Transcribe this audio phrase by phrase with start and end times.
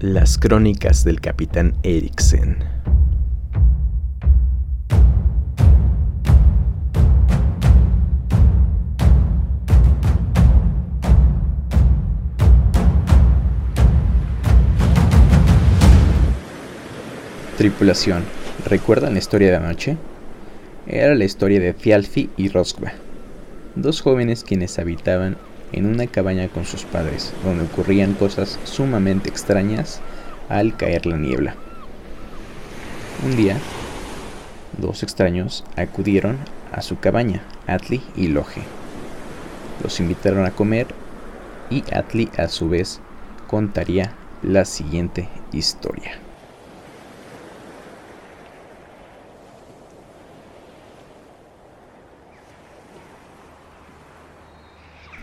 [0.00, 2.58] Las crónicas del capitán Eriksen.
[17.56, 18.22] Tripulación,
[18.66, 19.96] ¿recuerdan la historia de anoche?
[20.86, 22.92] Era la historia de Thialfi y Roskva,
[23.74, 25.36] dos jóvenes quienes habitaban
[25.72, 30.00] en una cabaña con sus padres, donde ocurrían cosas sumamente extrañas
[30.48, 31.54] al caer la niebla.
[33.24, 33.56] Un día,
[34.78, 36.38] dos extraños acudieron
[36.72, 38.62] a su cabaña, Atli y Loge.
[39.82, 40.86] Los invitaron a comer
[41.70, 43.00] y Atli a su vez
[43.46, 44.12] contaría
[44.42, 46.27] la siguiente historia.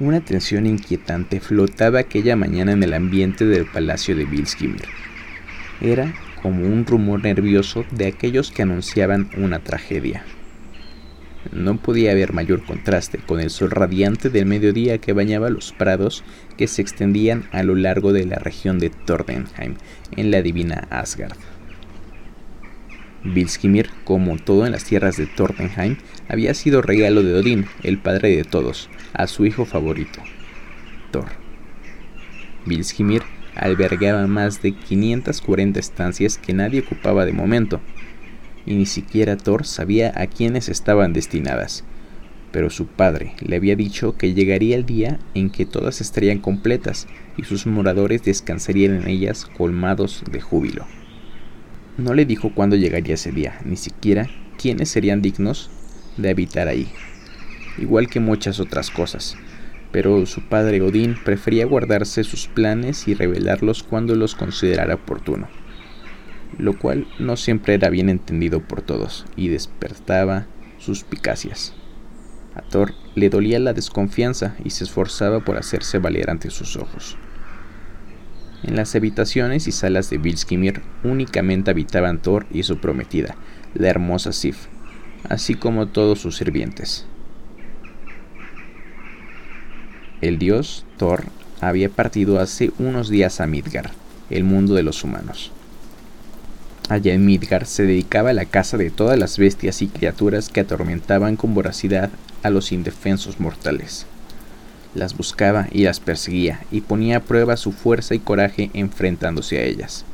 [0.00, 4.86] Una tensión inquietante flotaba aquella mañana en el ambiente del palacio de Bilskimir.
[5.82, 10.24] Era como un rumor nervioso de aquellos que anunciaban una tragedia.
[11.52, 16.24] No podía haber mayor contraste con el sol radiante del mediodía que bañaba los prados
[16.56, 19.74] que se extendían a lo largo de la región de Tordenheim,
[20.16, 21.36] en la divina Asgard.
[23.22, 25.98] Bilskimir, como todo en las tierras de Tordenheim,
[26.30, 30.22] había sido regalo de Odín, el padre de todos, a su hijo favorito,
[31.10, 31.26] Thor.
[32.64, 33.22] Bilskimir
[33.56, 37.80] albergaba más de 540 estancias que nadie ocupaba de momento,
[38.64, 41.82] y ni siquiera Thor sabía a quiénes estaban destinadas.
[42.52, 47.08] Pero su padre le había dicho que llegaría el día en que todas estarían completas
[47.36, 50.86] y sus moradores descansarían en ellas colmados de júbilo.
[51.98, 55.70] No le dijo cuándo llegaría ese día, ni siquiera quiénes serían dignos
[56.22, 56.88] de habitar ahí,
[57.78, 59.36] igual que muchas otras cosas.
[59.92, 65.48] Pero su padre Odín prefería guardarse sus planes y revelarlos cuando los considerara oportuno,
[66.58, 70.46] lo cual no siempre era bien entendido por todos y despertaba
[70.78, 71.74] suspicacias.
[72.54, 77.16] A Thor le dolía la desconfianza y se esforzaba por hacerse valer ante sus ojos.
[78.62, 83.36] En las habitaciones y salas de Vilskimir únicamente habitaban Thor y su prometida,
[83.74, 84.66] la hermosa Sif,
[85.28, 87.06] así como todos sus sirvientes.
[90.20, 91.24] El dios Thor
[91.60, 93.90] había partido hace unos días a Midgard,
[94.28, 95.52] el mundo de los humanos.
[96.88, 100.60] Allá en Midgard se dedicaba a la caza de todas las bestias y criaturas que
[100.60, 102.10] atormentaban con voracidad
[102.42, 104.06] a los indefensos mortales
[104.94, 109.62] las buscaba y las perseguía, y ponía a prueba su fuerza y coraje enfrentándose a
[109.62, 110.04] ellas.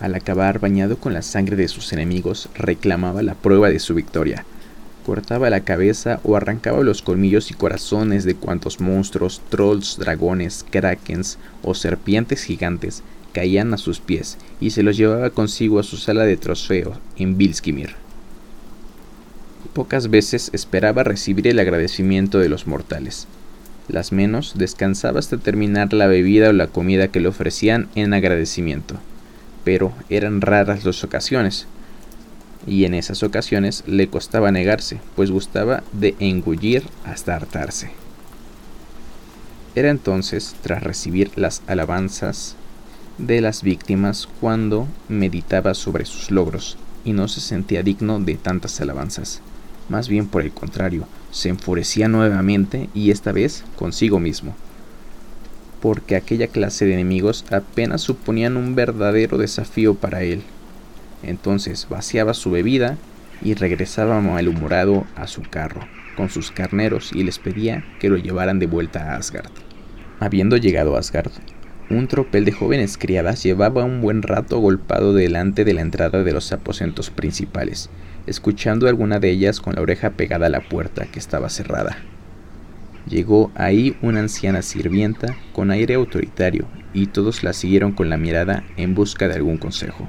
[0.00, 4.44] Al acabar bañado con la sangre de sus enemigos, reclamaba la prueba de su victoria.
[5.04, 11.38] Cortaba la cabeza o arrancaba los colmillos y corazones de cuantos monstruos, trolls, dragones, krakens
[11.62, 16.24] o serpientes gigantes caían a sus pies y se los llevaba consigo a su sala
[16.24, 17.94] de trofeo en Bilskimir.
[19.72, 23.26] Pocas veces esperaba recibir el agradecimiento de los mortales.
[23.88, 28.96] Las menos descansaba hasta terminar la bebida o la comida que le ofrecían en agradecimiento.
[29.68, 31.66] Pero eran raras las ocasiones,
[32.66, 37.90] y en esas ocasiones le costaba negarse, pues gustaba de engullir hasta hartarse.
[39.74, 42.56] Era entonces, tras recibir las alabanzas
[43.18, 48.80] de las víctimas cuando meditaba sobre sus logros y no se sentía digno de tantas
[48.80, 49.42] alabanzas.
[49.90, 54.54] Más bien por el contrario, se enfurecía nuevamente y esta vez consigo mismo,
[55.80, 60.42] porque aquella clase de enemigos apenas suponían un verdadero desafío para él.
[61.22, 62.96] Entonces vaciaba su bebida
[63.42, 65.86] y regresaba malhumorado a su carro
[66.18, 69.52] con sus carneros y les pedía que lo llevaran de vuelta a Asgard.
[70.18, 71.30] Habiendo llegado Asgard,
[71.90, 76.32] un tropel de jóvenes criadas llevaba un buen rato agolpado delante de la entrada de
[76.32, 77.88] los aposentos principales,
[78.26, 81.96] escuchando a alguna de ellas con la oreja pegada a la puerta que estaba cerrada.
[83.08, 88.64] Llegó ahí una anciana sirvienta con aire autoritario y todos la siguieron con la mirada
[88.76, 90.08] en busca de algún consejo.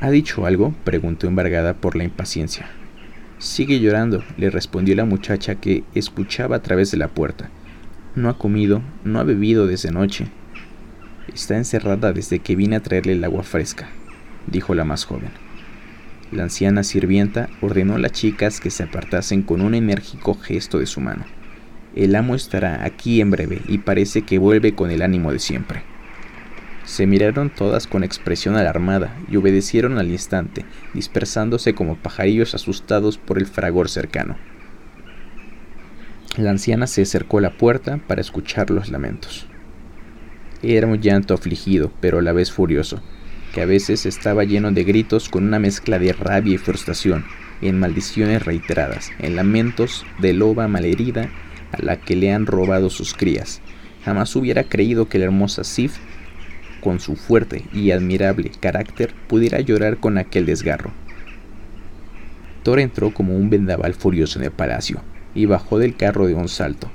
[0.00, 0.74] ¿Ha dicho algo?
[0.84, 2.68] preguntó embargada por la impaciencia.
[3.38, 7.50] Sigue llorando, le respondió la muchacha que escuchaba a través de la puerta
[8.16, 10.26] no ha comido, no ha bebido desde noche.
[11.32, 13.88] Está encerrada desde que vine a traerle el agua fresca,
[14.46, 15.30] dijo la más joven.
[16.32, 20.86] La anciana sirvienta ordenó a las chicas que se apartasen con un enérgico gesto de
[20.86, 21.24] su mano.
[21.94, 25.82] El amo estará aquí en breve y parece que vuelve con el ánimo de siempre.
[26.84, 30.64] Se miraron todas con expresión alarmada y obedecieron al instante,
[30.94, 34.36] dispersándose como pajarillos asustados por el fragor cercano.
[36.36, 39.46] La anciana se acercó a la puerta para escuchar los lamentos.
[40.62, 43.00] Era un llanto afligido, pero a la vez furioso,
[43.56, 47.24] que a veces estaba lleno de gritos con una mezcla de rabia y frustración,
[47.62, 51.30] en maldiciones reiteradas, en lamentos de loba malherida
[51.72, 53.62] a la que le han robado sus crías.
[54.04, 55.96] Jamás hubiera creído que la hermosa Sif
[56.82, 60.92] con su fuerte y admirable carácter, pudiera llorar con aquel desgarro.
[62.62, 65.00] Thor entró como un vendaval furioso en el palacio
[65.34, 66.90] y bajó del carro de un salto.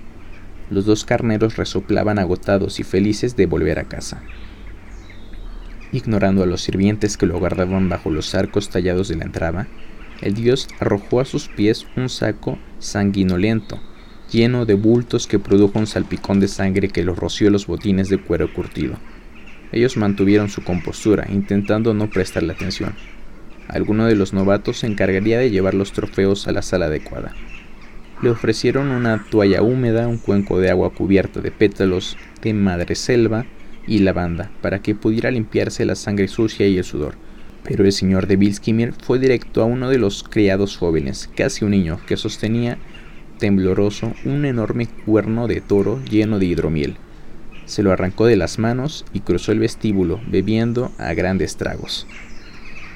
[0.70, 4.22] Los dos carneros resoplaban agotados y felices de volver a casa.
[5.94, 9.68] Ignorando a los sirvientes que lo guardaban bajo los arcos tallados de la entrada,
[10.22, 13.80] el dios arrojó a sus pies un saco sanguinolento,
[14.32, 18.20] lleno de bultos que produjo un salpicón de sangre que los roció los botines de
[18.20, 18.96] cuero curtido.
[19.74, 22.94] Ellos mantuvieron su compostura, intentando no prestarle atención.
[23.68, 27.34] Alguno de los novatos se encargaría de llevar los trofeos a la sala adecuada.
[28.22, 33.46] Le ofrecieron una toalla húmeda, un cuenco de agua cubierta de pétalos de madreselva
[33.88, 37.16] y lavanda, para que pudiera limpiarse la sangre sucia y el sudor.
[37.64, 41.72] Pero el señor de Bilskimir fue directo a uno de los criados jóvenes, casi un
[41.72, 42.78] niño, que sostenía
[43.40, 46.98] tembloroso un enorme cuerno de toro lleno de hidromiel
[47.72, 52.06] se lo arrancó de las manos y cruzó el vestíbulo, bebiendo a grandes tragos.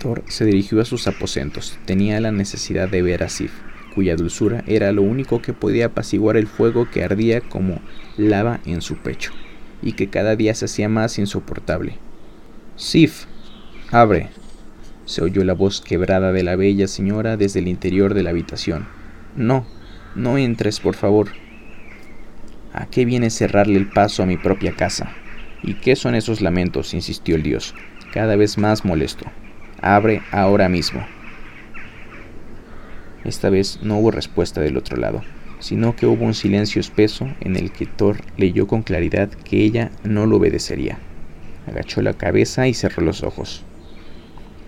[0.02, 1.80] Thor se dirigió a sus aposentos.
[1.86, 3.54] Tenía la necesidad de ver a Sif,
[3.96, 7.80] cuya dulzura era lo único que podía apaciguar el fuego que ardía como
[8.18, 9.32] lava en su pecho,
[9.82, 11.98] y que cada día se hacía más insoportable.
[12.76, 13.26] Sif,
[13.92, 14.30] abre.
[15.06, 18.88] Se oyó la voz quebrada de la bella señora desde el interior de la habitación.
[19.36, 19.66] No,
[20.16, 21.30] no entres, por favor.
[22.74, 25.12] ¿A qué viene cerrarle el paso a mi propia casa?
[25.62, 26.94] ¿Y qué son esos lamentos?
[26.94, 27.76] insistió el dios,
[28.12, 29.26] cada vez más molesto.
[29.82, 31.06] Abre ahora mismo.
[33.24, 35.24] Esta vez no hubo respuesta del otro lado,
[35.60, 39.92] sino que hubo un silencio espeso en el que Thor leyó con claridad que ella
[40.04, 40.98] no lo obedecería.
[41.68, 43.64] Agachó la cabeza y cerró los ojos.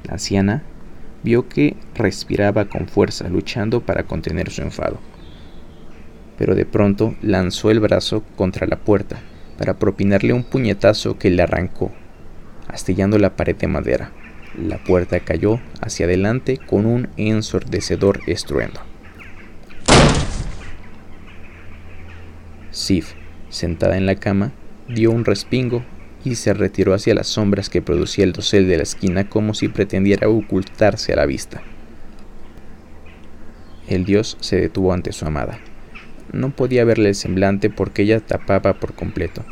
[0.04, 0.64] La anciana
[1.24, 5.00] vio que respiraba con fuerza, luchando para contener su enfado
[6.38, 9.18] pero de pronto lanzó el brazo contra la puerta
[9.58, 11.92] para propinarle un puñetazo que le arrancó,
[12.68, 14.12] astillando la pared de madera.
[14.56, 18.80] La puerta cayó hacia adelante con un ensordecedor estruendo.
[22.88, 23.16] Sif,
[23.50, 24.54] sentada en la cama,
[24.88, 25.84] dio un respingo
[26.24, 29.68] y se retiró hacia las sombras que producía el dosel de la esquina como si
[29.68, 31.62] pretendiera ocultarse a la vista.
[33.90, 35.60] El dios se detuvo ante su amada.
[36.32, 39.44] No podía verle el semblante porque ella tapaba por completo.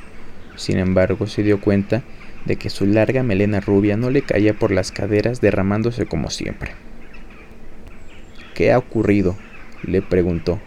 [0.56, 2.04] Sin embargo, se dio cuenta
[2.46, 6.72] de que su larga melena rubia no le caía por las caderas derramándose como siempre.
[8.54, 9.36] ¿Qué ha ocurrido?
[9.84, 10.62] le preguntó,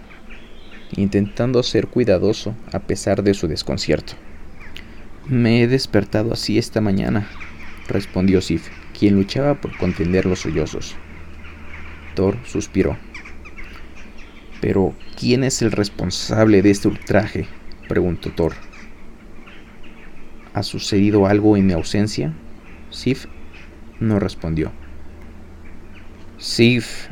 [0.97, 4.15] intentando ser cuidadoso a pesar de su desconcierto.
[5.27, 7.29] Me he despertado así esta mañana,
[7.89, 8.69] respondió Sif,
[8.99, 10.97] quien luchaba por contender los sollozos.
[12.15, 12.97] Thor suspiró.
[14.61, 17.47] Pero, ¿quién es el responsable de este ultraje?
[17.89, 18.55] preguntó Thor.
[20.55, 22.33] ¿Ha sucedido algo en mi ausencia?
[22.91, 23.27] Sif
[24.01, 24.73] no respondió.
[26.39, 27.09] Sif.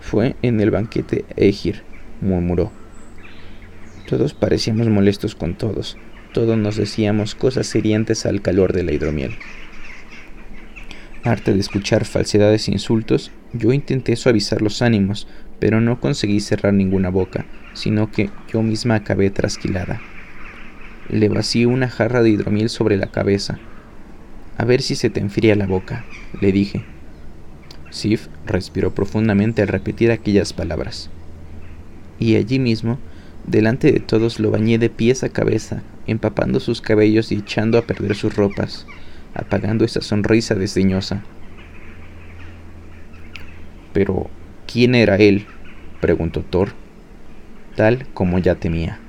[0.00, 1.82] Fue en el banquete Egir,
[2.20, 2.72] murmuró.
[4.08, 5.98] Todos parecíamos molestos con todos.
[6.32, 9.32] Todos nos decíamos cosas hirientes al calor de la hidromiel.
[11.24, 15.26] Harta de escuchar falsedades e insultos, yo intenté suavizar los ánimos,
[15.58, 17.44] pero no conseguí cerrar ninguna boca,
[17.74, 20.00] sino que yo misma acabé trasquilada.
[21.08, 23.58] Le vacié una jarra de hidromiel sobre la cabeza.
[24.56, 26.04] A ver si se te enfría la boca,
[26.40, 26.84] le dije.
[27.90, 31.10] Sif respiró profundamente al repetir aquellas palabras.
[32.18, 32.98] Y allí mismo,
[33.46, 37.82] delante de todos, lo bañé de pies a cabeza, empapando sus cabellos y echando a
[37.82, 38.86] perder sus ropas,
[39.34, 41.22] apagando esa sonrisa desdeñosa.
[43.92, 44.30] Pero
[44.70, 45.46] ¿Quién era él?
[46.02, 46.72] preguntó Thor,
[47.74, 49.00] tal como ya temía.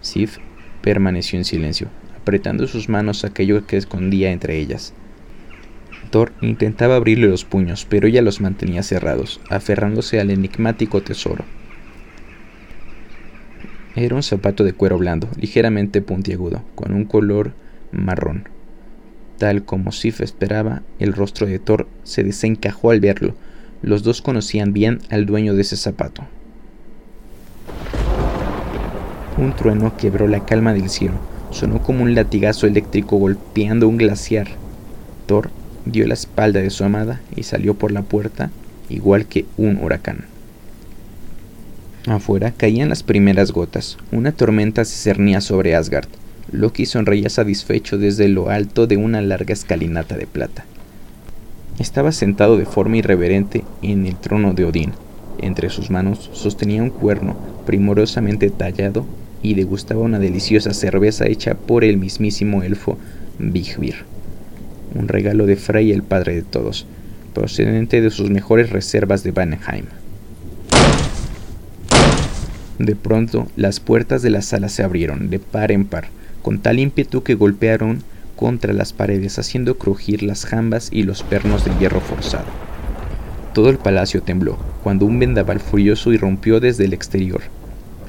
[0.00, 0.38] Sif
[0.82, 1.86] permaneció en silencio,
[2.20, 4.92] apretando sus manos aquello que escondía entre ellas.
[6.10, 11.44] Thor intentaba abrirle los puños, pero ella los mantenía cerrados, aferrándose al enigmático tesoro.
[13.96, 17.52] Era un zapato de cuero blando, ligeramente puntiagudo, con un color
[17.92, 18.48] marrón.
[19.38, 23.36] Tal como Sif esperaba, el rostro de Thor se desencajó al verlo,
[23.82, 26.24] los dos conocían bien al dueño de ese zapato.
[29.38, 31.14] Un trueno quebró la calma del cielo.
[31.50, 34.48] sonó como un latigazo eléctrico golpeando un glaciar.
[35.26, 35.50] Thor
[35.84, 38.50] dio la espalda de su amada y salió por la puerta
[38.88, 40.33] igual que un huracán.
[42.06, 43.96] Afuera caían las primeras gotas.
[44.12, 46.08] Una tormenta se cernía sobre Asgard.
[46.52, 50.66] Loki sonreía satisfecho desde lo alto de una larga escalinata de plata.
[51.78, 54.92] Estaba sentado de forma irreverente en el trono de Odín.
[55.40, 59.06] Entre sus manos sostenía un cuerno primorosamente tallado
[59.42, 62.98] y degustaba una deliciosa cerveza hecha por el mismísimo elfo
[63.38, 63.96] Bigbir,
[64.94, 66.86] un regalo de Frey el padre de todos,
[67.32, 69.86] procedente de sus mejores reservas de Vanheim.
[72.78, 76.08] De pronto, las puertas de la sala se abrieron de par en par,
[76.42, 78.02] con tal ímpetu que golpearon
[78.34, 82.46] contra las paredes, haciendo crujir las jambas y los pernos de hierro forzado.
[83.52, 87.42] Todo el palacio tembló, cuando un vendaval furioso irrumpió desde el exterior.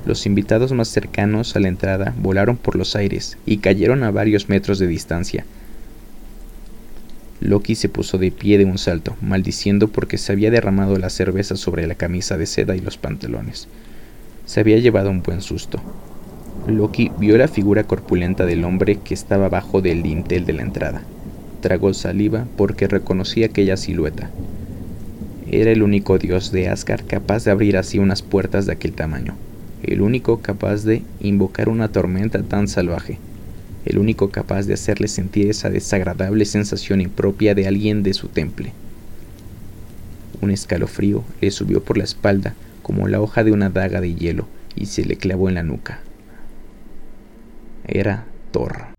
[0.04, 4.50] Los invitados más cercanos a la entrada volaron por los aires y cayeron a varios
[4.50, 5.46] metros de distancia.
[7.40, 11.56] Loki se puso de pie de un salto, maldiciendo porque se había derramado la cerveza
[11.56, 13.68] sobre la camisa de seda y los pantalones
[14.46, 15.80] se había llevado un buen susto.
[16.68, 21.02] Loki vio la figura corpulenta del hombre que estaba bajo del dintel de la entrada.
[21.62, 24.30] Tragó saliva porque reconocía aquella silueta.
[25.52, 29.36] Era el único dios de Asgard capaz de abrir así unas puertas de aquel tamaño,
[29.84, 33.20] el único capaz de invocar una tormenta tan salvaje,
[33.86, 38.74] el único capaz de hacerle sentir esa desagradable sensación impropia de alguien de su temple.
[40.42, 44.46] Un escalofrío le subió por la espalda como la hoja de una daga de hielo
[44.76, 46.02] y se le clavó en la nuca.
[47.88, 48.95] Era Thor.